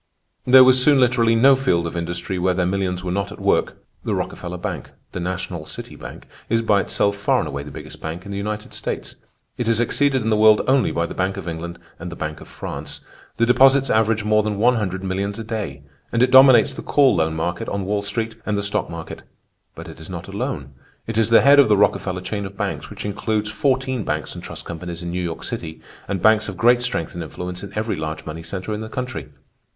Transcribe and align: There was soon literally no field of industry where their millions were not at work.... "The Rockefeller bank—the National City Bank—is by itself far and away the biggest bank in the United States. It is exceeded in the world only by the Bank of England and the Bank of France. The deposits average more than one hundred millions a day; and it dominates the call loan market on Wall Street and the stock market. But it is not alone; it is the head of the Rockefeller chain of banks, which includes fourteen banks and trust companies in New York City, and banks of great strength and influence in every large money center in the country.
There 0.47 0.63
was 0.63 0.81
soon 0.83 0.99
literally 0.99 1.35
no 1.35 1.55
field 1.55 1.85
of 1.85 1.95
industry 1.95 2.39
where 2.39 2.55
their 2.55 2.65
millions 2.65 3.03
were 3.03 3.11
not 3.11 3.31
at 3.31 3.39
work.... 3.39 3.77
"The 4.03 4.15
Rockefeller 4.15 4.57
bank—the 4.57 5.19
National 5.19 5.67
City 5.67 5.95
Bank—is 5.95 6.63
by 6.63 6.81
itself 6.81 7.15
far 7.15 7.37
and 7.37 7.47
away 7.47 7.61
the 7.61 7.69
biggest 7.69 8.01
bank 8.01 8.25
in 8.25 8.31
the 8.31 8.37
United 8.39 8.73
States. 8.73 9.15
It 9.59 9.67
is 9.67 9.79
exceeded 9.79 10.23
in 10.23 10.31
the 10.31 10.37
world 10.37 10.61
only 10.67 10.89
by 10.89 11.05
the 11.05 11.13
Bank 11.13 11.37
of 11.37 11.47
England 11.47 11.77
and 11.99 12.11
the 12.11 12.15
Bank 12.15 12.41
of 12.41 12.47
France. 12.47 13.01
The 13.37 13.45
deposits 13.45 13.91
average 13.91 14.23
more 14.23 14.41
than 14.41 14.57
one 14.57 14.77
hundred 14.77 15.03
millions 15.03 15.37
a 15.37 15.43
day; 15.43 15.83
and 16.11 16.23
it 16.23 16.31
dominates 16.31 16.73
the 16.73 16.81
call 16.81 17.13
loan 17.17 17.35
market 17.35 17.69
on 17.69 17.85
Wall 17.85 18.01
Street 18.01 18.33
and 18.43 18.57
the 18.57 18.63
stock 18.63 18.89
market. 18.89 19.21
But 19.75 19.87
it 19.87 19.99
is 19.99 20.09
not 20.09 20.27
alone; 20.27 20.73
it 21.05 21.19
is 21.19 21.29
the 21.29 21.41
head 21.41 21.59
of 21.59 21.69
the 21.69 21.77
Rockefeller 21.77 22.21
chain 22.21 22.47
of 22.47 22.57
banks, 22.57 22.89
which 22.89 23.05
includes 23.05 23.51
fourteen 23.51 24.03
banks 24.03 24.33
and 24.33 24.43
trust 24.43 24.65
companies 24.65 25.03
in 25.03 25.11
New 25.11 25.21
York 25.23 25.43
City, 25.43 25.79
and 26.07 26.23
banks 26.23 26.49
of 26.49 26.57
great 26.57 26.81
strength 26.81 27.13
and 27.13 27.21
influence 27.21 27.61
in 27.63 27.71
every 27.77 27.95
large 27.95 28.25
money 28.25 28.41
center 28.41 28.73
in 28.73 28.81
the 28.81 28.89
country. 28.89 29.29